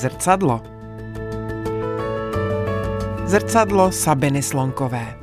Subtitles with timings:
[0.00, 0.60] Zrcadlo.
[3.26, 5.16] Zrcadlo Sabiny Slonkové.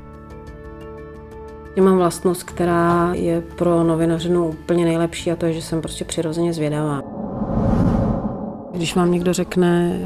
[1.75, 6.05] Já mám vlastnost, která je pro novinařinu úplně nejlepší a to je, že jsem prostě
[6.05, 7.01] přirozeně zvědavá.
[8.73, 9.99] Když vám někdo řekne,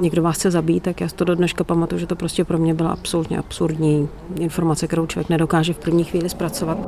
[0.00, 2.58] někdo vás chce zabít, tak já si to do dneška pamatuju, že to prostě pro
[2.58, 4.08] mě byla absolutně absurdní
[4.38, 6.78] informace, kterou člověk nedokáže v první chvíli zpracovat.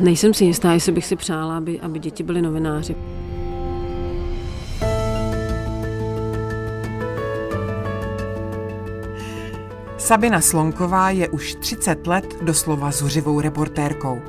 [0.00, 2.96] Nejsem si jistá, jestli bych si přála, aby, aby děti byly novináři.
[10.06, 14.22] Sabina Slonková je už 30 let doslova zuřivou reportérkou.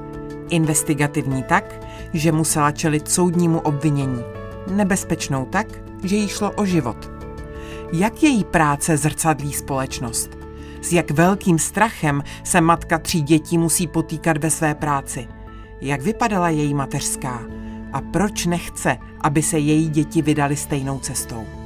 [0.49, 4.21] Investigativní tak, že musela čelit soudnímu obvinění.
[4.71, 5.67] Nebezpečnou tak,
[6.03, 7.11] že jí šlo o život.
[7.93, 10.29] Jak její práce zrcadlí společnost?
[10.81, 15.27] S jak velkým strachem se matka tří dětí musí potýkat ve své práci?
[15.81, 17.41] Jak vypadala její mateřská?
[17.93, 21.56] A proč nechce, aby se její děti vydali stejnou cestou?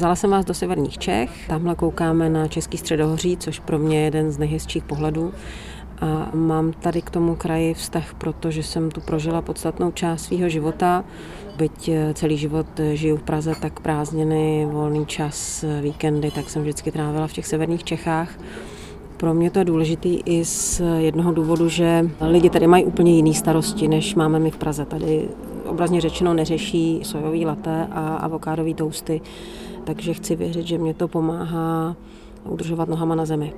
[0.00, 4.04] Vzala jsem vás do severních Čech, tamhle koukáme na Český středohoří, což pro mě je
[4.04, 5.32] jeden z nejhezčích pohledů.
[6.00, 11.04] A mám tady k tomu kraji vztah, protože jsem tu prožila podstatnou část svého života.
[11.56, 16.50] Byť eh, celý život eh, žiju v Praze, tak prázdniny, volný čas, eh, víkendy, tak
[16.50, 18.38] jsem vždycky trávila v těch severních Čechách.
[19.16, 23.34] Pro mě to je důležitý i z jednoho důvodu, že lidi tady mají úplně jiné
[23.34, 24.84] starosti, než máme my v Praze.
[24.84, 25.28] Tady
[25.66, 29.20] obrazně řečeno neřeší sojový laté a avokádový tousty
[29.84, 31.96] takže chci věřit, že mě to pomáhá
[32.44, 33.52] udržovat nohama na zemi.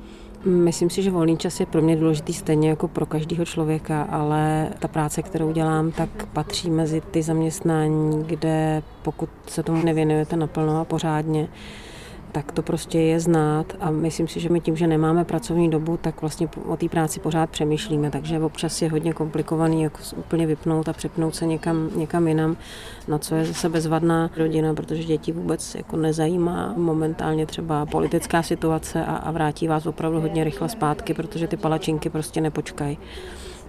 [0.44, 4.68] Myslím si, že volný čas je pro mě důležitý stejně jako pro každého člověka, ale
[4.78, 10.80] ta práce, kterou dělám, tak patří mezi ty zaměstnání, kde pokud se tomu nevěnujete naplno
[10.80, 11.48] a pořádně,
[12.32, 15.96] tak to prostě je znát a myslím si, že my tím, že nemáme pracovní dobu,
[15.96, 20.88] tak vlastně o té práci pořád přemýšlíme, takže občas je hodně komplikovaný jako úplně vypnout
[20.88, 22.56] a přepnout se někam, někam jinam,
[23.08, 29.04] na co je zase bezvadná rodina, protože děti vůbec jako nezajímá momentálně třeba politická situace
[29.04, 32.98] a, a vrátí vás opravdu hodně rychle zpátky, protože ty palačinky prostě nepočkají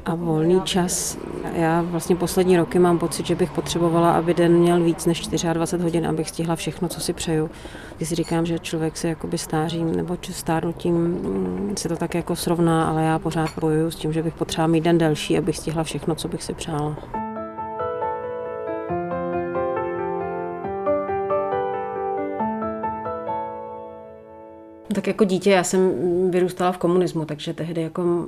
[0.06, 1.18] a volný čas.
[1.54, 5.84] Já vlastně poslední roky mám pocit, že bych potřebovala, aby den měl víc než 24
[5.84, 7.50] hodin, abych stihla všechno, co si přeju.
[7.98, 12.36] Když si říkám, že člověk se jakoby stářím nebo stárnutím mm, se to tak jako
[12.36, 15.84] srovná, ale já pořád bojuju s tím, že bych potřebovala mít den delší, abych stihla
[15.84, 17.23] všechno, co bych si přála.
[24.94, 25.92] Tak jako dítě já jsem
[26.32, 28.26] vyrůstala v komunismu, takže tehdy jako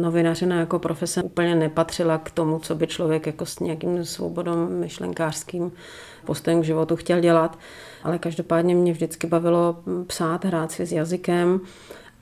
[0.00, 5.72] novinařina jako profese úplně nepatřila k tomu, co by člověk jako s nějakým svobodou myšlenkářským
[6.24, 7.58] postojem k životu chtěl dělat.
[8.04, 11.60] Ale každopádně mě vždycky bavilo psát, hrát si s jazykem.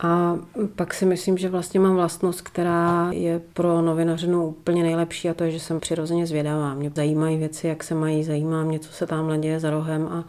[0.00, 0.36] A
[0.76, 5.44] pak si myslím, že vlastně mám vlastnost, která je pro novinařinu úplně nejlepší a to
[5.44, 6.74] je, že jsem přirozeně zvědavá.
[6.74, 10.24] Mě zajímají věci, jak se mají, zajímá mě, co se tam děje za rohem a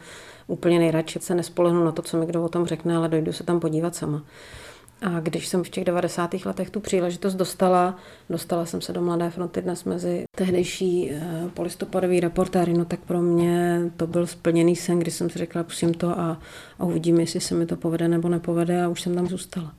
[0.48, 3.44] úplně nejradši se nespolehnu na to, co mi kdo o tom řekne, ale dojdu se
[3.44, 4.24] tam podívat sama.
[5.02, 6.34] A když jsem v těch 90.
[6.46, 7.98] letech tu příležitost dostala,
[8.30, 13.22] dostala jsem se do Mladé fronty dnes mezi tehdejší eh, polistopadový reportéry, no tak pro
[13.22, 16.40] mě to byl splněný sen, kdy jsem si řekla, pustím to a,
[16.80, 19.74] a uvidím, jestli se mi to povede nebo nepovede a už jsem tam zůstala.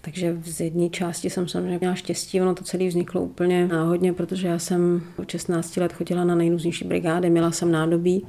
[0.00, 4.48] Takže z jedné části jsem samozřejmě měla štěstí, ono to celé vzniklo úplně náhodně, protože
[4.48, 8.26] já jsem od 16 let chodila na nejrůznější brigády, měla jsem nádobí,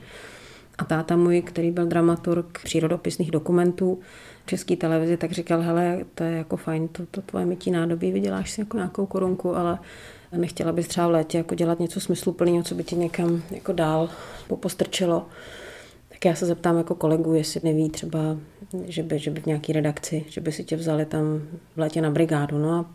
[0.79, 3.99] a táta můj, který byl dramaturg přírodopisných dokumentů
[4.45, 8.11] v české televizi, tak říkal, hele, to je jako fajn, to, to tvoje mytí nádobí,
[8.11, 9.79] vyděláš si jako nějakou korunku, ale
[10.37, 14.09] nechtěla bys třeba v létě jako dělat něco smysluplného, co by ti někam jako dál
[14.59, 15.25] postrčilo.
[16.09, 18.19] Tak já se zeptám jako kolegu, jestli neví třeba,
[18.85, 21.41] že by, že by v nějaké redakci, že by si tě vzali tam
[21.75, 22.57] v létě na brigádu.
[22.57, 22.85] No a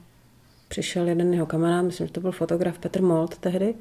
[0.68, 3.74] přišel jeden jeho kamarád, myslím, že to byl fotograf Petr Molt tehdy,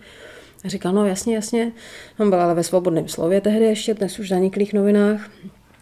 [0.63, 1.71] a říkal, no jasně, jasně,
[2.19, 5.29] on byl ale ve svobodném slově tehdy ještě, dnes už zaniklých novinách.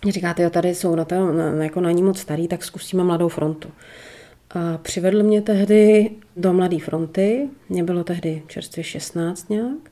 [0.10, 3.28] Říkáte, jo, tady jsou na, to, na, jako na ní moc starý, tak zkusíme Mladou
[3.28, 3.70] frontu.
[4.50, 9.92] A přivedl mě tehdy do Mladé fronty, mě bylo tehdy čerstvě 16 nějak,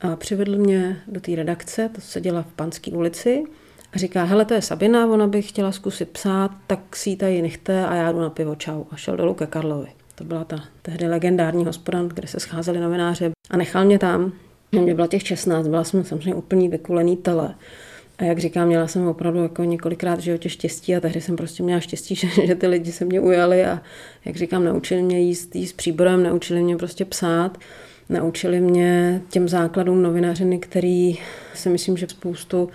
[0.00, 3.44] a přivedl mě do té redakce, to se dělá v Panské ulici,
[3.92, 7.42] a říká, hele, to je Sabina, ona by chtěla zkusit psát, tak si ji tady
[7.42, 8.84] nechte a já jdu na pivo, čau.
[8.90, 9.99] A šel dolů ke Karlovi.
[10.20, 14.32] To byla ta tehdy legendární hospoda, kde se scházeli novináři a nechal mě tam.
[14.72, 17.54] Mě bylo těch 16, byla jsem samozřejmě úplný vykulený tele.
[18.18, 21.62] A jak říkám, měla jsem opravdu jako několikrát v životě štěstí a tehdy jsem prostě
[21.62, 23.82] měla štěstí, že, že ty lidi se mě ujali a
[24.24, 27.58] jak říkám, naučili mě jíst, jíst příborem, naučili mě prostě psát,
[28.08, 31.18] naučili mě těm základům novinařiny, který
[31.54, 32.68] si myslím, že spoustu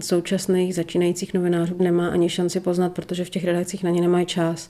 [0.00, 4.68] současných začínajících novinářů nemá ani šanci poznat, protože v těch redakcích na ně nemají čas.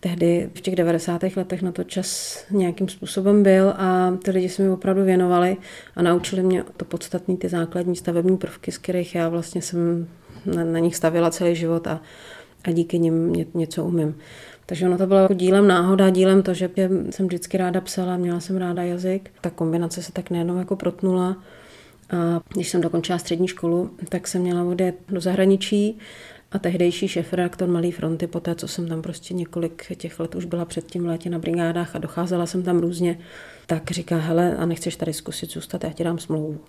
[0.00, 1.22] Tehdy v těch 90.
[1.36, 5.56] letech na to čas nějakým způsobem byl a ty lidi se mi opravdu věnovali
[5.96, 10.08] a naučili mě to podstatné, ty základní stavební prvky, z kterých já vlastně jsem
[10.46, 12.00] na, na nich stavila celý život a,
[12.64, 14.14] a díky nim ně, něco umím.
[14.66, 16.70] Takže ono to bylo jako dílem náhoda, dílem to, že
[17.10, 19.30] jsem vždycky ráda psala, měla jsem ráda jazyk.
[19.40, 21.36] Ta kombinace se tak nejenom jako protnula.
[22.10, 25.98] A když jsem dokončila střední školu, tak jsem měla odjet do zahraničí
[26.52, 30.44] a tehdejší šéf-redaktor Malý fronty, po té, co jsem tam prostě několik těch let už
[30.44, 33.18] byla předtím v létě na brigádách a docházela jsem tam různě,
[33.66, 36.60] tak říká, hele, a nechceš tady zkusit zůstat, já ti dám smlouvu.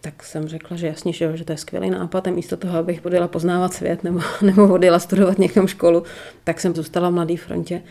[0.00, 3.06] Tak jsem řekla, že jasně, že, že to je skvělý nápad a místo toho, abych
[3.06, 6.02] odjela poznávat svět nebo, nebo odjela studovat někam školu,
[6.44, 7.82] tak jsem zůstala v Mladé frontě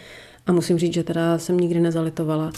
[0.47, 2.51] a musím říct, že teda jsem nikdy nezalitovala.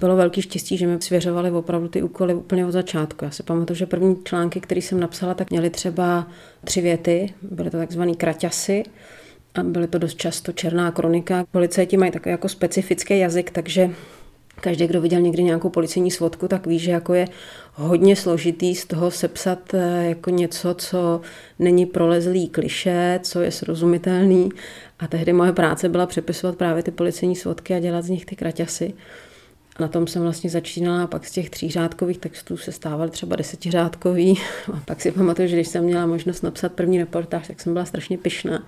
[0.00, 3.24] Bylo velký štěstí, že mi svěřovali opravdu ty úkoly úplně od začátku.
[3.24, 6.26] Já si pamatuju, že první články, které jsem napsala, tak měly třeba
[6.64, 8.82] tři věty, byly to takzvané kraťasy,
[9.54, 11.44] a byly to dost často černá kronika.
[11.50, 13.90] Policajti mají takový jako specifický jazyk, takže
[14.60, 17.28] každý, kdo viděl někdy nějakou policejní svodku, tak ví, že jako je
[17.74, 21.20] hodně složitý z toho sepsat eh, jako něco, co
[21.58, 24.48] není prolezlý kliše, co je srozumitelný.
[24.98, 28.36] A tehdy moje práce byla přepisovat právě ty policejní svodky a dělat z nich ty
[28.36, 28.94] kraťasy.
[29.80, 34.38] Na tom jsem vlastně začínala a pak z těch třířádkových textů se stávaly třeba desetiřádkový.
[34.72, 37.84] A pak si pamatuju, že když jsem měla možnost napsat první reportáž, tak jsem byla
[37.84, 38.66] strašně pyšná.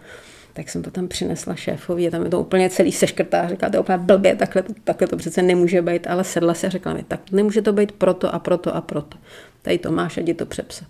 [0.53, 3.49] Tak jsem to tam přinesla šéfovi a tam je to úplně celý seškrtá.
[3.49, 6.67] Řekla, to je úplně blbě, takhle to, takhle to přece nemůže být, ale sedla se
[6.67, 9.19] a řekla mi, tak nemůže to být proto a proto a proto.
[9.63, 10.89] Tady to máš, a to přepsat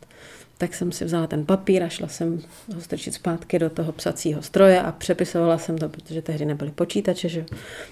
[0.62, 2.40] tak jsem si vzala ten papír a šla jsem
[2.74, 7.28] ho strčit zpátky do toho psacího stroje a přepisovala jsem to, protože tehdy nebyly počítače,
[7.28, 7.44] že?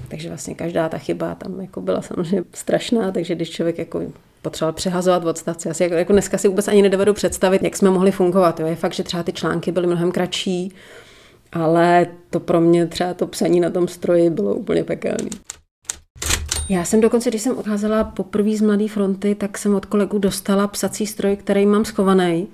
[0.09, 4.03] takže vlastně každá ta chyba tam jako byla samozřejmě strašná, takže když člověk jako
[4.43, 5.69] potřeboval přehazovat odstavce.
[5.69, 8.61] Já si jako, jako dneska si vůbec ani nedovedu představit, jak jsme mohli fungovat.
[8.61, 8.67] Jo.
[8.67, 10.73] Je fakt, že třeba ty články byly mnohem kratší,
[11.53, 15.31] ale to pro mě třeba to psaní na tom stroji bylo úplně pekelné.
[16.71, 20.67] Já jsem dokonce, když jsem odcházela poprvé z Mladé fronty, tak jsem od kolegů dostala
[20.67, 22.49] psací stroj, který mám schovaný.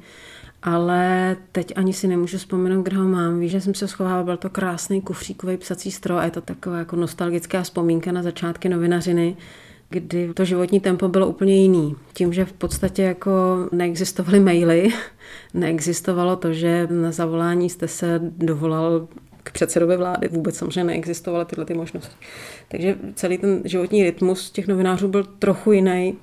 [0.62, 3.40] Ale teď ani si nemůžu vzpomenout, kde ho mám.
[3.40, 6.78] Víš, že jsem se schovala, byl to krásný kufříkový psací stroj a je to taková
[6.78, 9.36] jako nostalgická vzpomínka na začátky novinařiny,
[9.90, 11.96] kdy to životní tempo bylo úplně jiný.
[12.12, 13.30] Tím, že v podstatě jako
[13.72, 14.88] neexistovaly maily,
[15.54, 19.08] neexistovalo to, že na zavolání jste se dovolal
[19.46, 20.28] k předsedovi vlády.
[20.28, 22.16] Vůbec samozřejmě neexistovaly tyhle ty možnosti.
[22.68, 26.18] Takže celý ten životní rytmus těch novinářů byl trochu jiný,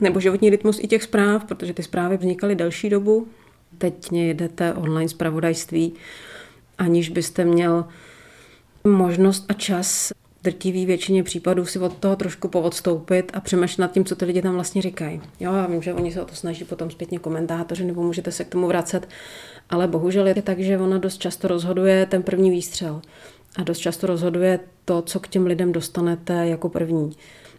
[0.00, 3.28] nebo životní rytmus i těch zpráv, protože ty zprávy vznikaly delší dobu.
[3.78, 5.94] Teď jedete online zpravodajství,
[6.78, 7.84] aniž byste měl
[8.84, 10.12] možnost a čas
[10.44, 14.42] drtivý většině případů si od toho trošku poodstoupit a přemýšlet nad tím, co ty lidi
[14.42, 15.20] tam vlastně říkají.
[15.40, 18.44] Jo, já vím, že oni se o to snaží potom zpětně komentátoři, nebo můžete se
[18.44, 19.08] k tomu vracet,
[19.70, 23.02] ale bohužel je to tak, že ona dost často rozhoduje ten první výstřel
[23.56, 27.16] a dost často rozhoduje to, co k těm lidem dostanete jako první.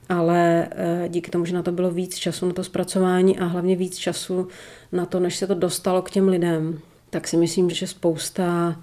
[0.09, 3.75] Ale eh, díky tomu, že na to bylo víc času na to zpracování a hlavně
[3.75, 4.47] víc času
[4.91, 6.79] na to, než se to dostalo k těm lidem,
[7.09, 8.75] tak si myslím, že spousta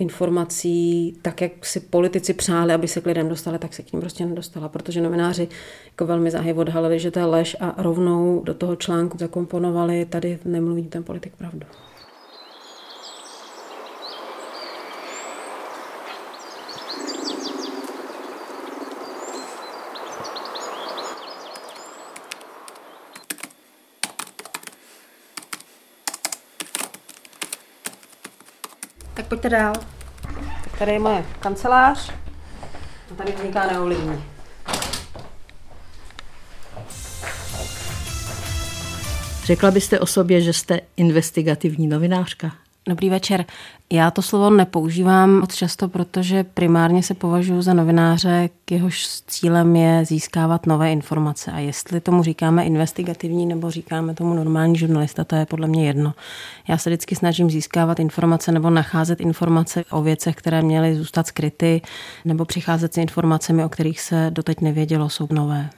[0.00, 4.00] informací, tak jak si politici přáli, aby se k lidem dostali, tak se k ním
[4.00, 5.48] prostě nedostala, protože novináři
[5.86, 10.38] jako velmi záhy odhalili, že to je lež a rovnou do toho článku zakomponovali, tady
[10.44, 11.66] nemluví ten politik pravdu.
[29.14, 29.95] Tak pojďte dál.
[30.78, 32.12] Tady je moje kancelář.
[33.12, 34.24] A tady vzniká neovlivní.
[39.44, 42.65] Řekla byste o sobě, že jste investigativní novinářka?
[42.88, 43.44] Dobrý večer.
[43.92, 49.76] Já to slovo nepoužívám moc často, protože primárně se považuji za novináře, k jehož cílem
[49.76, 51.52] je získávat nové informace.
[51.52, 56.14] A jestli tomu říkáme investigativní nebo říkáme tomu normální žurnalista, to je podle mě jedno.
[56.68, 61.82] Já se vždycky snažím získávat informace nebo nacházet informace o věcech, které měly zůstat skryty,
[62.24, 65.70] nebo přicházet s informacemi, o kterých se doteď nevědělo, jsou nové.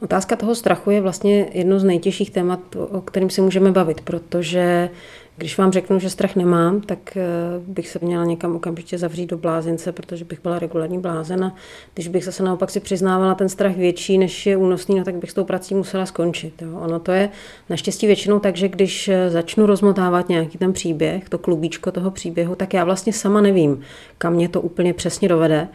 [0.00, 4.90] Otázka toho strachu je vlastně jedno z nejtěžších témat, o kterým si můžeme bavit, protože
[5.38, 7.22] když vám řeknu, že strach nemám, tak eh,
[7.66, 11.54] bych se měla někam okamžitě zavřít do blázince, protože bych byla regulární blázen a
[11.94, 15.30] když bych zase naopak si přiznávala ten strach větší, než je únosný, no tak bych
[15.30, 16.62] s tou prací musela skončit.
[16.62, 16.78] Jo.
[16.80, 17.30] Ono to je
[17.70, 22.54] naštěstí většinou tak, že když eh, začnu rozmotávat nějaký ten příběh, to klubíčko toho příběhu,
[22.54, 23.80] tak já vlastně sama nevím,
[24.18, 25.68] kam mě to úplně přesně dovede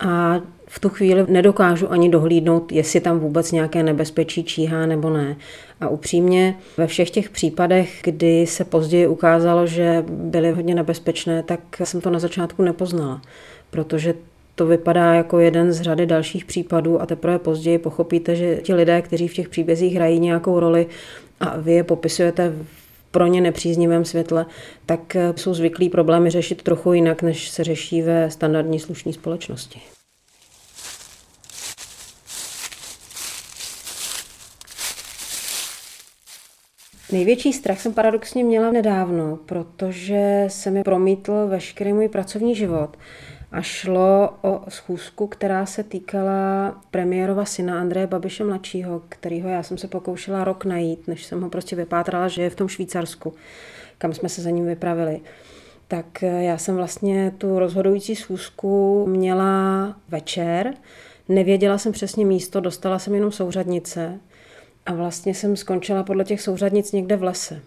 [0.00, 5.36] a v tu chvíli nedokážu ani dohlídnout, jestli tam vůbec nějaké nebezpečí číhá nebo ne.
[5.80, 11.60] A upřímně ve všech těch případech, kdy se později ukázalo, že byly hodně nebezpečné, tak
[11.84, 13.22] jsem to na začátku nepoznala,
[13.70, 14.14] protože
[14.54, 19.02] to vypadá jako jeden z řady dalších případů a teprve později pochopíte, že ti lidé,
[19.02, 20.86] kteří v těch příbězích hrají nějakou roli
[21.40, 22.52] a vy je popisujete
[23.10, 24.46] pro ně nepříznivém světle,
[24.86, 29.80] tak jsou zvyklí problémy řešit trochu jinak, než se řeší ve standardní slušné společnosti.
[37.12, 42.96] Největší strach jsem paradoxně měla nedávno, protože se mi promítl veškerý můj pracovní život
[43.52, 49.78] a šlo o schůzku, která se týkala premiérova syna Andreje Babiše mladšího, kterýho já jsem
[49.78, 53.34] se pokoušela rok najít, než jsem ho prostě vypátrala, že je v tom Švýcarsku,
[53.98, 55.20] kam jsme se za ním vypravili.
[55.88, 60.74] Tak já jsem vlastně tu rozhodující schůzku měla večer,
[61.28, 64.20] nevěděla jsem přesně místo, dostala jsem jenom souřadnice
[64.86, 67.60] a vlastně jsem skončila podle těch souřadnic někde v lese.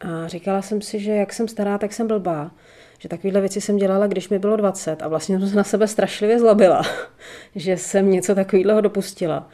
[0.00, 2.50] A říkala jsem si, že jak jsem stará, tak jsem blbá.
[2.98, 5.88] Že takovéhle věci jsem dělala, když mi bylo 20 a vlastně jsem se na sebe
[5.88, 6.82] strašlivě zlobila,
[7.54, 9.48] že jsem něco takového dopustila.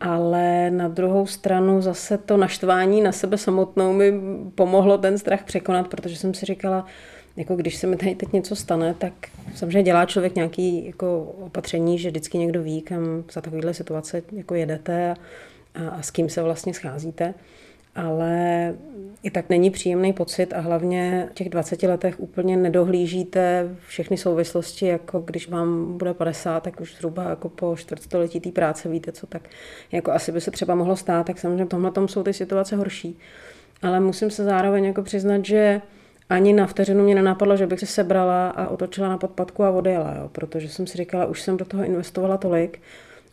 [0.00, 4.12] Ale na druhou stranu zase to naštvání na sebe samotnou mi
[4.54, 6.86] pomohlo ten strach překonat, protože jsem si říkala,
[7.36, 9.12] jako když se mi tady teď něco stane, tak
[9.54, 14.54] samozřejmě dělá člověk nějaký jako opatření, že vždycky někdo ví, kam za takovéhle situace jako
[14.54, 15.14] jedete a
[15.74, 17.34] a, a s kým se vlastně scházíte.
[17.94, 18.74] Ale
[19.22, 24.86] i tak není příjemný pocit a hlavně v těch 20 letech úplně nedohlížíte všechny souvislosti,
[24.86, 29.26] jako když vám bude 50, tak už zhruba jako po čtvrtstoletí té práce víte, co
[29.26, 29.42] tak
[29.92, 32.76] jako asi by se třeba mohlo stát, tak samozřejmě v tomhle tom jsou ty situace
[32.76, 33.18] horší.
[33.82, 35.80] Ale musím se zároveň jako přiznat, že
[36.30, 40.14] ani na vteřinu mě nenapadlo, že bych se sebrala a otočila na podpadku a odjela,
[40.18, 42.80] jo, protože jsem si říkala, už jsem do toho investovala tolik,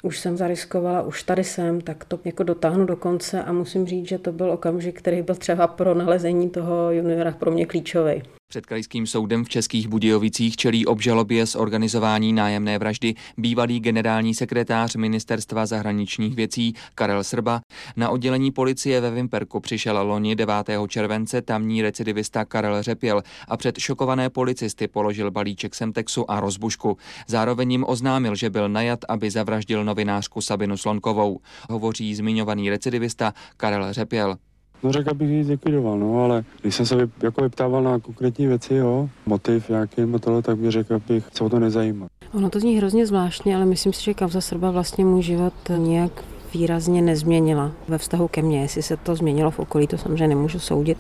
[0.04, 4.08] už jsem zariskovala, už tady jsem, tak to jako dotáhnu do konce a musím říct,
[4.08, 8.24] že to byl okamžik, který byl třeba pro nalezení toho juniora pro mě klíčový.
[8.52, 14.96] Před krajským soudem v Českých Budějovicích čelí obžalobě z organizování nájemné vraždy bývalý generální sekretář
[14.96, 17.62] Ministerstva zahraničních věcí Karel Srba.
[17.96, 20.54] Na oddělení policie ve Vimperku přišel loni 9.
[20.88, 26.98] července tamní recidivista Karel Řepěl a před šokované policisty položil balíček Semtexu a rozbušku.
[27.28, 31.40] Zároveň jim oznámil, že byl najat, aby zavraždil novinářku Sabinu Slonkovou.
[31.70, 34.38] Hovoří zmiňovaný recidivista Karel Řepěl.
[34.84, 38.48] No řekl bych ji zlikvidoval, no, ale když jsem se vy, jako vyptával na konkrétní
[38.48, 42.08] věci, jo, motiv nebo tohle, tak bych řekl, bych se o to nezajímal.
[42.34, 46.24] Ono to zní hrozně zvláštně, ale myslím si, že kauza Srba vlastně můj život nějak
[46.54, 48.62] výrazně nezměnila ve vztahu ke mně.
[48.62, 50.98] Jestli se to změnilo v okolí, to samozřejmě nemůžu soudit,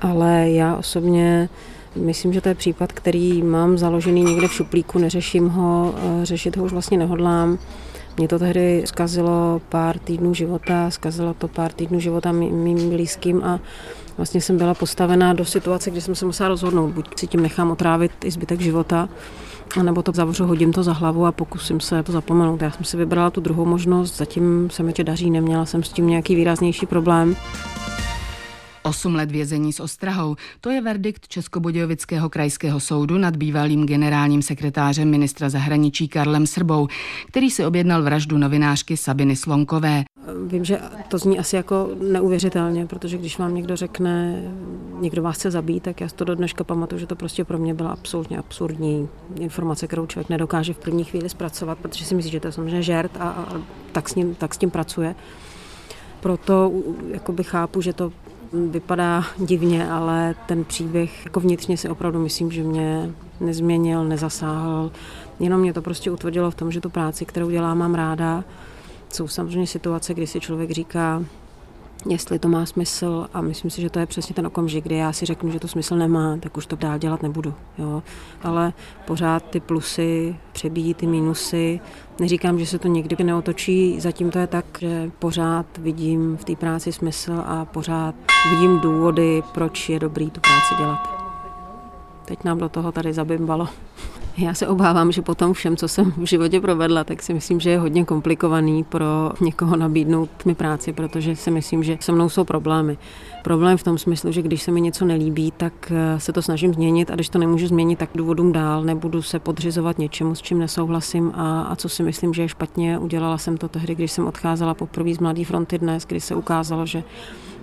[0.00, 1.48] ale já osobně
[1.96, 6.56] Myslím, že to je případ, který mám založený někde v šuplíku, neřeším ho, eh, řešit
[6.56, 7.58] ho už vlastně nehodlám.
[8.20, 13.60] Mě to tehdy zkazilo pár týdnů života, zkazilo to pár týdnů života mým blízkým a
[14.16, 17.70] vlastně jsem byla postavená do situace, kdy jsem se musela rozhodnout, buď si tím nechám
[17.70, 19.08] otrávit i zbytek života,
[19.82, 22.62] nebo to zavřu, hodím to za hlavu a pokusím se to zapomenout.
[22.62, 25.88] Já jsem si vybrala tu druhou možnost, zatím se mi to daří, neměla jsem s
[25.88, 27.36] tím nějaký výraznější problém.
[28.82, 35.10] Osm let vězení s ostrahou, to je verdikt Českobudějovického krajského soudu nad bývalým generálním sekretářem
[35.10, 36.88] ministra zahraničí Karlem Srbou,
[37.26, 40.04] který si objednal vraždu novinářky Sabiny Slonkové.
[40.46, 44.42] Vím, že to zní asi jako neuvěřitelně, protože když vám někdo řekne,
[45.00, 47.74] někdo vás chce zabít, tak já to do dneška pamatuju, že to prostě pro mě
[47.74, 49.08] byla absolutně absurdní
[49.40, 52.82] informace, kterou člověk nedokáže v první chvíli zpracovat, protože si myslí, že to je samozřejmě
[52.82, 53.60] žert a, a
[53.92, 55.14] tak, s ním, tak s tím pracuje.
[56.20, 56.72] Proto
[57.12, 58.12] jakoby chápu, že to
[58.52, 64.90] vypadá divně, ale ten příběh jako vnitřně si opravdu myslím, že mě nezměnil, nezasáhl.
[65.40, 68.44] Jenom mě to prostě utvrdilo v tom, že tu práci, kterou dělám, mám ráda.
[69.12, 71.24] Jsou samozřejmě situace, kdy si člověk říká,
[72.08, 75.12] jestli to má smysl a myslím si, že to je přesně ten okamžik, kdy já
[75.12, 77.54] si řeknu, že to smysl nemá, tak už to dál dělat nebudu.
[77.78, 78.02] Jo.
[78.42, 78.72] Ale
[79.06, 81.80] pořád ty plusy přebíjí ty minusy.
[82.20, 86.56] Neříkám, že se to někdy neotočí, zatím to je tak, že pořád vidím v té
[86.56, 88.14] práci smysl a pořád
[88.50, 91.19] vidím důvody, proč je dobrý tu práci dělat.
[92.30, 93.68] Teď nám do toho tady zabimbalo.
[94.38, 97.60] Já se obávám, že po tom všem, co jsem v životě provedla, tak si myslím,
[97.60, 99.06] že je hodně komplikovaný pro
[99.40, 102.98] někoho nabídnout mi práci, protože si myslím, že se mnou jsou problémy.
[103.42, 106.74] Problém v tom smyslu, že když se mi něco nelíbí, tak eh, se to snažím
[106.74, 110.58] změnit a když to nemůžu změnit, tak důvodům dál, nebudu se podřizovat něčemu, s čím
[110.58, 112.98] nesouhlasím a, a co si myslím, že je špatně.
[112.98, 116.86] Udělala jsem to tehdy, když jsem odcházela poprvé z Mladé fronty dnes, kdy se ukázalo,
[116.86, 117.04] že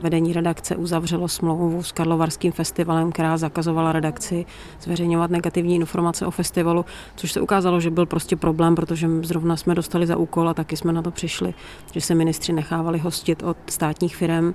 [0.02, 4.46] vedení redakce uzavřelo smlouvu s Karlovarským festivalem, která zakazovala redakci
[4.82, 6.86] zveřejňovat negativní informace o festivalu,
[7.16, 10.78] což se ukázalo, že byl prostě problém, protože zrovna jsme dostali za úkol a taky
[10.78, 11.54] jsme na to přišli,
[11.94, 14.54] že se ministři nechávali hostit od státních firm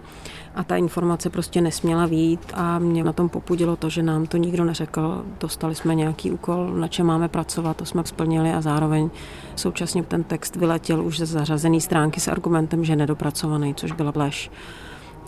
[0.55, 4.37] a ta informace prostě nesměla vít a mě na tom popudilo to, že nám to
[4.37, 5.25] nikdo neřekl.
[5.41, 9.11] Dostali jsme nějaký úkol, na čem máme pracovat, to jsme splnili a zároveň
[9.57, 14.13] současně ten text vyletěl už ze zařazený stránky s argumentem, že je nedopracovaný, což byla
[14.15, 14.51] lež.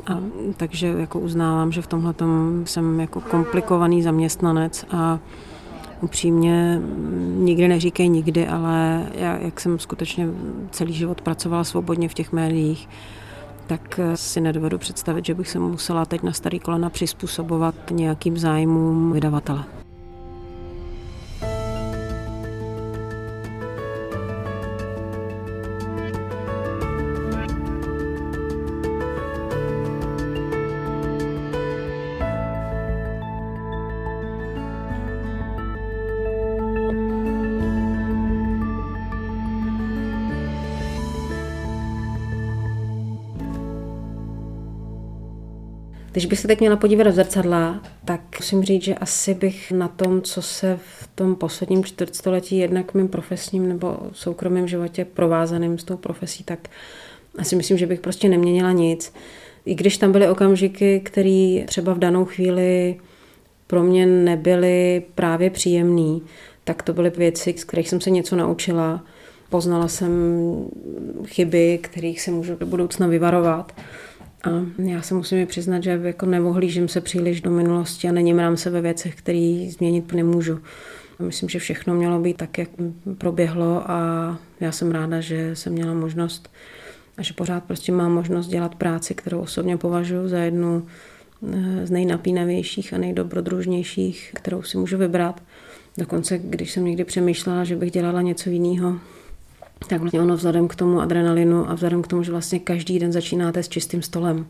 [0.06, 0.18] A,
[0.56, 2.14] takže jako uznávám, že v tomhle
[2.64, 5.18] jsem jako komplikovaný zaměstnanec a
[6.00, 6.80] upřímně
[7.37, 10.28] nikdy neříkej nikdy, ale já, jak jsem skutečně
[10.70, 12.88] celý život pracovala svobodně v těch médiích,
[13.66, 19.12] tak si nedovedu představit, že bych se musela teď na starý kolena přizpůsobovat nějakým zájmům
[19.12, 19.64] vydavatele.
[46.14, 49.88] Když bych se teď měla podívat do zrcadla, tak musím říct, že asi bych na
[49.88, 55.85] tom, co se v tom posledním čtvrtstoletí jednak mým profesním nebo soukromém životě provázaným s
[55.85, 56.68] tou profesí, tak
[57.38, 59.12] asi myslím, že bych prostě neměnila nic.
[59.66, 62.97] I když tam byly okamžiky, které třeba v danou chvíli
[63.66, 66.23] pro mě nebyly právě příjemný,
[66.64, 69.04] tak to byly věci, z kterých jsem se něco naučila.
[69.50, 70.12] Poznala jsem
[71.26, 73.73] chyby, kterých se můžu do budoucna vyvarovat.
[74.45, 78.71] A já se musím přiznat, že jako nevohlížím se příliš do minulosti a nenímrám se
[78.71, 80.61] ve věcech, které změnit nemůžu.
[81.19, 82.69] Myslím, že všechno mělo být tak, jak
[83.19, 86.51] proběhlo a já jsem ráda, že jsem měla možnost
[87.17, 90.87] a že pořád prostě mám možnost dělat práci, kterou osobně považuji za jednu
[91.53, 95.43] eh, z nejnapínavějších a nejdobrodružnějších, kterou si můžu vybrat.
[95.99, 98.99] Dokonce, když jsem někdy přemýšlela, že bych dělala něco jiného,
[99.89, 103.13] tak vlastně ono vzhledem k tomu adrenalinu a vzhledem k tomu, že vlastně každý den
[103.13, 104.47] začínáte s čistým stolem,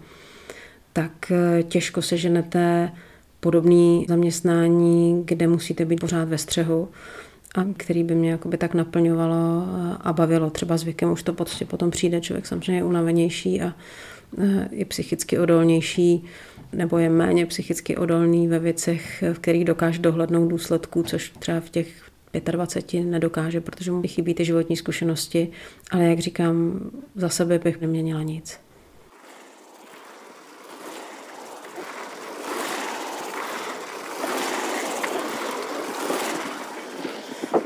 [0.93, 2.93] tak eh, těžko se ženete
[3.41, 6.89] podobný zaměstnání, kde musíte být pořád ve střehu
[7.55, 9.67] a který by mě jakoby tak naplňovalo
[10.01, 10.51] a bavilo.
[10.51, 13.75] Třeba s věkem už to prostě potom přijde, člověk samozřejmě je unavenější a
[14.39, 16.25] eh, je psychicky odolnější
[16.73, 21.71] nebo je méně psychicky odolný ve věcech, v kterých dokáže dohlednout důsledků, což třeba v
[21.71, 21.89] těch
[22.41, 25.53] 25 nedokáže, protože mu chybí ty životní zkušenosti,
[25.91, 26.81] ale jak říkám,
[27.15, 28.61] za sebe bych neměnila nic.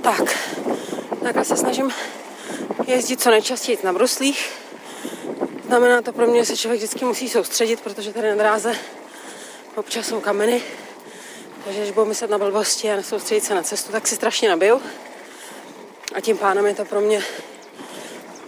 [0.03, 0.39] Tak,
[1.23, 1.91] takhle se snažím
[2.87, 4.53] jezdit co nejčastěji na bruslích.
[5.67, 8.75] Znamená to pro mě, že se člověk vždycky musí soustředit, protože tady na dráze
[9.77, 10.63] občas jsou kameny
[11.69, 14.83] takže když budu myslet na blbosti a nesoustředit se na cestu, tak si strašně nabiju.
[16.15, 17.23] A tím pádem je to pro mě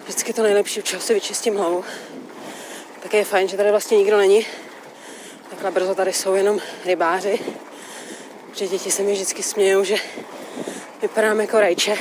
[0.05, 1.85] vždycky to nejlepší, u čeho si vyčistím hlavu.
[3.03, 4.47] Tak je fajn, že tady vlastně nikdo není.
[5.51, 7.39] Takhle brzo tady jsou jenom rybáři.
[8.51, 9.97] Protože děti se mi vždycky smějou, že
[11.03, 11.99] vypadám jako rajče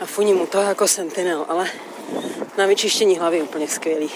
[0.00, 1.70] a funí mu to jako sentinel, ale
[2.58, 4.10] na vyčištění hlavy úplně skvělý.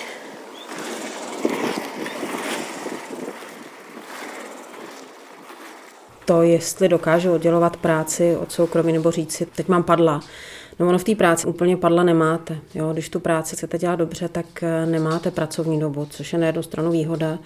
[6.24, 10.20] To, jestli dokážu oddělovat práci od soukromí nebo říct si, teď mám padla.
[10.78, 12.58] No ono v té práci úplně padla nemáte.
[12.74, 12.92] Jo?
[12.92, 16.62] Když tu práci chcete dělat dobře, tak eh, nemáte pracovní dobu, což je na jednu
[16.62, 17.38] stranu výhoda.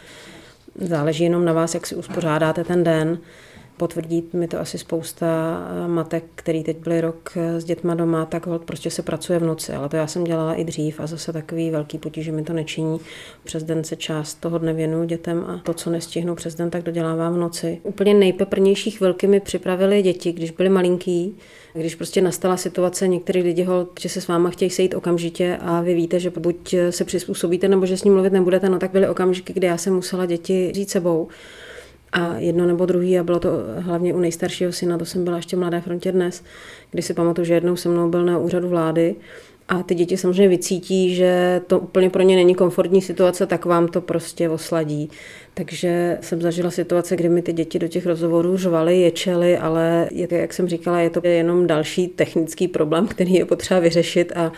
[0.80, 3.18] Záleží jenom na vás, jak si uspořádáte ten den.
[3.78, 5.26] Potvrdí mi to asi spousta
[5.84, 9.38] eh, matek, který teď byli rok eh, s dětma doma, tak hold prostě se pracuje
[9.38, 12.32] v noci, ale to já jsem dělala i dřív a zase takový velký potíž, že
[12.32, 13.00] mi to nečiní.
[13.44, 16.82] Přes den se část toho dne věnuju dětem a to, co nestihnu přes den, tak
[16.82, 17.80] dodělávám v noci.
[17.82, 21.36] Úplně nejpeprnější chvilky mi připravili děti, když byli malinký,
[21.74, 25.80] když prostě nastala situace, některý lidi hold, že se s váma chtějí sejít okamžitě a
[25.80, 29.08] vy víte, že buď se přizpůsobíte nebo že s ním mluvit nebudete, no tak byly
[29.08, 31.28] okamžiky, kdy já jsem musela děti říct sebou
[32.12, 35.56] a jedno nebo druhý, a bylo to hlavně u nejstaršího syna, to jsem byla ještě
[35.56, 36.42] mladé frontě dnes,
[36.90, 39.16] kdy si pamatuju, že jednou se mnou byl na úřadu vlády
[39.68, 43.88] a ty děti samozřejmě vycítí, že to úplně pro ně není komfortní situace, tak vám
[43.88, 45.10] to prostě osladí.
[45.54, 50.52] Takže jsem zažila situace, kdy mi ty děti do těch rozhovorů řvaly, ječely, ale jak
[50.52, 54.52] jsem říkala, je to jenom další technický problém, který je potřeba vyřešit a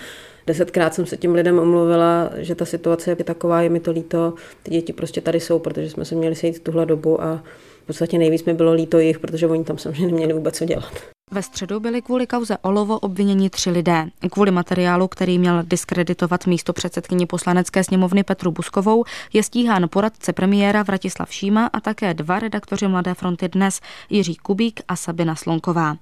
[0.50, 4.34] Desetkrát jsem se těm lidem omluvila, že ta situace je taková, je mi to líto,
[4.62, 7.42] ty děti prostě tady jsou, protože jsme se měli sejít tuhle dobu a
[7.82, 10.92] v podstatě nejvíc mi bylo líto jich, protože oni tam samozřejmě neměli vůbec co dělat.
[11.32, 14.06] Ve středu byli kvůli kauze Olovo obviněni tři lidé.
[14.30, 20.82] Kvůli materiálu, který měl diskreditovat místo předsedkyni poslanecké sněmovny Petru Buskovou, je stíhán poradce premiéra
[20.82, 25.96] Vratislav Šíma a také dva redaktoři Mladé fronty dnes, Jiří Kubík a Sabina Slonková.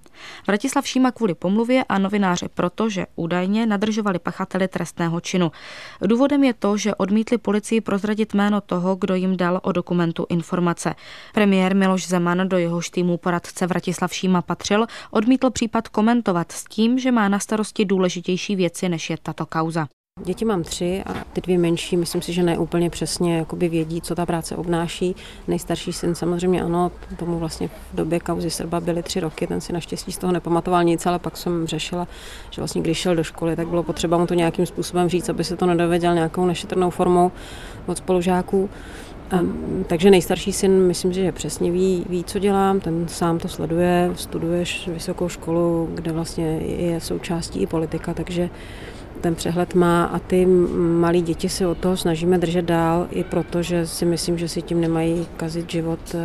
[0.47, 5.53] Vratislav Šíma kvůli pomluvě a novináři proto, že údajně nadržovali pachateli trestného činu.
[6.07, 10.95] Důvodem je to, že odmítli policii prozradit jméno toho, kdo jim dal o dokumentu informace.
[11.35, 14.87] Premiér Miloš Zeman, do jehož týmu poradce Vratislav Šíma patřil,
[15.19, 19.87] odmítl případ komentovat s tím, že má na starosti důležitější věci, než je tato kauza.
[20.25, 24.01] Děti mám tři a ty dvě menší, myslím si, že ne úplně přesně jakoby vědí,
[24.01, 25.17] co ta práce obnáší.
[25.49, 29.73] Nejstarší syn samozřejmě ano, tomu vlastně v době kauzy Srba byly tři roky, ten si
[29.73, 32.09] naštěstí z toho nepamatoval nic, ale pak jsem řešila,
[32.51, 35.45] že vlastně když šel do školy, tak bylo potřeba mu to nějakým způsobem říct, aby
[35.45, 37.33] se to nedověděl nějakou nešetrnou formou
[37.87, 38.71] od spolužáků.
[39.87, 44.89] Takže nejstarší syn, myslím, že přesně ví, ví, co dělám, ten sám to sleduje, studuješ
[44.89, 48.51] vysokou školu, kde vlastně je součástí i politika, takže
[49.19, 50.47] ten přehled má a ty
[51.01, 54.63] malí děti se od toho snažíme držet dál, i proto, že si myslím, že si
[54.63, 56.17] tím nemají kazit život.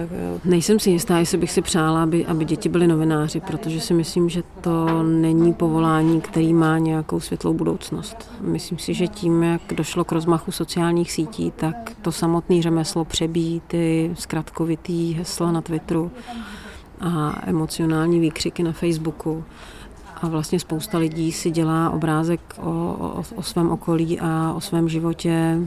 [0.45, 4.29] Nejsem si jistá, jestli bych si přála, aby, aby děti byly novináři, protože si myslím,
[4.29, 8.31] že to není povolání, který má nějakou světlou budoucnost.
[8.41, 13.61] Myslím si, že tím, jak došlo k rozmachu sociálních sítí, tak to samotné řemeslo přebíjí
[13.67, 16.11] ty zkratkovitý hesla na Twitteru
[17.01, 19.43] a emocionální výkřiky na Facebooku
[20.23, 24.89] a vlastně spousta lidí si dělá obrázek o, o, o svém okolí a o svém
[24.89, 25.59] životě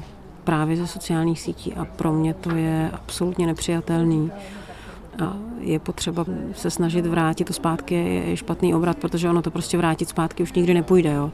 [0.45, 4.31] právě ze sociálních sítí a pro mě to je absolutně nepřijatelný.
[5.25, 7.95] A je potřeba se snažit vrátit to zpátky,
[8.29, 11.12] je špatný obrat, protože ono to prostě vrátit zpátky už nikdy nepůjde.
[11.12, 11.33] Jo.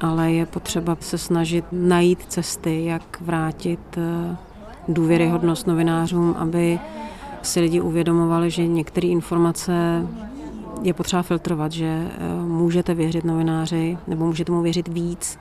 [0.00, 4.36] Ale je potřeba se snažit najít cesty, jak vrátit eh,
[4.88, 6.78] důvěryhodnost novinářům, aby
[7.42, 10.06] si lidi uvědomovali, že některé informace
[10.82, 15.38] je potřeba filtrovat, že eh, můžete věřit novináři, nebo můžete mu věřit víc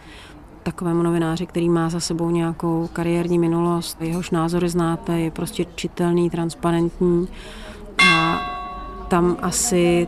[0.64, 6.30] takovému novináři, který má za sebou nějakou kariérní minulost, jehož názory znáte, je prostě čitelný,
[6.30, 7.28] transparentní
[8.12, 8.42] a
[9.08, 10.08] tam asi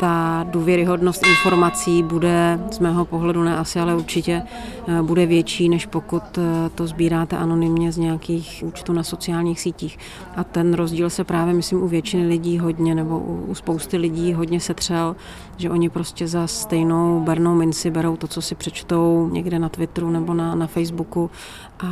[0.00, 4.42] ta důvěryhodnost informací bude z mého pohledu ne asi, ale určitě
[4.88, 9.98] eh, bude větší, než pokud eh, to sbíráte anonymně z nějakých účtů na sociálních sítích.
[10.36, 14.60] A ten rozdíl se právě, myslím, u většiny lidí hodně, nebo u spousty lidí hodně
[14.60, 15.16] setřel,
[15.56, 20.10] že oni prostě za stejnou bernou minci berou to, co si přečtou někde na Twitteru
[20.10, 21.30] nebo na, na Facebooku
[21.78, 21.86] a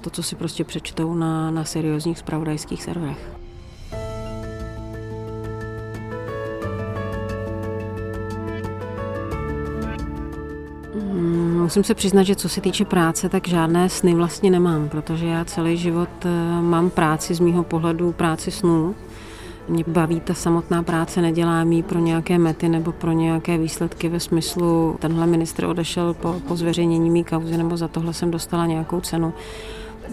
[0.00, 3.41] to, co si prostě přečtou na, na seriózních spravodajských serverech.
[11.72, 15.44] Musím se přiznat, že co se týče práce, tak žádné sny vlastně nemám, protože já
[15.44, 16.28] celý život eh,
[16.62, 18.94] mám práci z mýho pohledu, práci snů.
[19.68, 24.20] Mě baví ta samotná práce, nedělám ji pro nějaké mety nebo pro nějaké výsledky ve
[24.20, 29.00] smyslu, tenhle ministr odešel po, po zveřejnění mý kauzy nebo za tohle jsem dostala nějakou
[29.00, 29.32] cenu.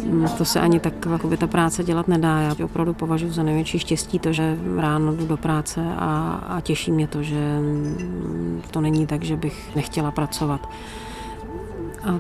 [0.06, 2.42] Mm, to se ani tak jakoby, ta práce dělat nedá.
[2.42, 6.92] Já opravdu považuji za největší štěstí to, že ráno jdu do práce a, a těší
[6.92, 10.70] mě to, že mm, to není tak, že bych nechtěla pracovat.
[12.04, 12.20] A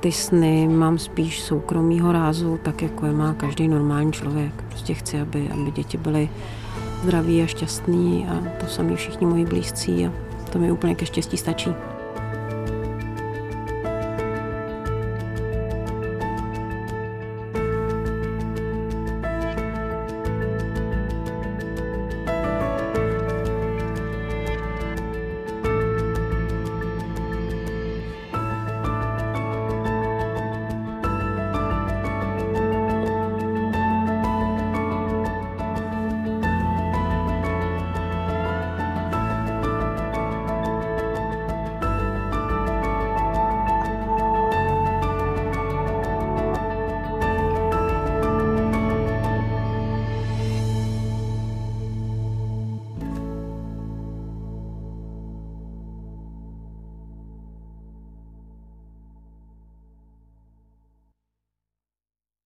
[0.00, 4.52] ty sny mám spíš soukromýho rázu, tak jako je má každý normální člověk.
[4.68, 6.28] Prostě chci, aby, aby děti byly
[7.02, 10.12] zdraví a šťastný a to sami všichni moji blízcí a
[10.52, 11.74] to mi úplně ke štěstí stačí.